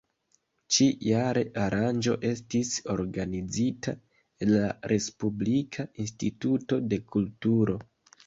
Ĉi-jare 0.75 1.41
aranĝo 1.63 2.13
estis 2.29 2.71
organizita 2.93 3.93
en 4.45 4.51
la 4.53 4.71
Respublika 4.93 5.85
instituto 6.05 6.81
de 6.95 7.03
kulturo. 7.17 7.77